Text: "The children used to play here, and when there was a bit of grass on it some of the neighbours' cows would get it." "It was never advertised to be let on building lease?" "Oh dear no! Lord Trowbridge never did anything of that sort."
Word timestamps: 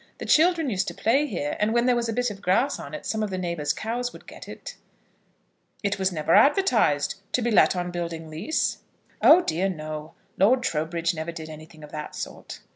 "The 0.17 0.25
children 0.25 0.71
used 0.71 0.87
to 0.87 0.95
play 0.95 1.27
here, 1.27 1.55
and 1.59 1.75
when 1.75 1.85
there 1.85 1.95
was 1.95 2.09
a 2.09 2.13
bit 2.13 2.31
of 2.31 2.41
grass 2.41 2.79
on 2.79 2.95
it 2.95 3.05
some 3.05 3.21
of 3.21 3.29
the 3.29 3.37
neighbours' 3.37 3.71
cows 3.71 4.11
would 4.11 4.25
get 4.25 4.49
it." 4.49 4.75
"It 5.83 5.99
was 5.99 6.11
never 6.11 6.33
advertised 6.33 7.21
to 7.33 7.41
be 7.43 7.51
let 7.51 7.75
on 7.75 7.91
building 7.91 8.27
lease?" 8.27 8.79
"Oh 9.21 9.41
dear 9.43 9.69
no! 9.69 10.13
Lord 10.39 10.63
Trowbridge 10.63 11.13
never 11.13 11.31
did 11.31 11.49
anything 11.51 11.83
of 11.83 11.91
that 11.91 12.15
sort." 12.15 12.61